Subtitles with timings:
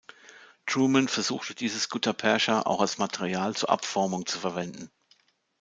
[0.65, 4.89] Truman versuchte dieses Guttapercha auch als Material zur Abformung zu verwenden.